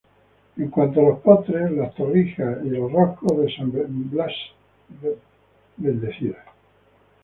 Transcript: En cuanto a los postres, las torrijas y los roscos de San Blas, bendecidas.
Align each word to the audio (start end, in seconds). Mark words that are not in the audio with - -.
En 0.57 0.67
cuanto 0.71 0.99
a 0.99 1.03
los 1.09 1.19
postres, 1.19 1.69
las 1.73 1.93
torrijas 1.93 2.57
y 2.65 2.71
los 2.71 2.91
roscos 2.91 3.37
de 3.37 3.55
San 3.55 3.69
Blas, 4.09 4.33
bendecidas. 5.77 6.43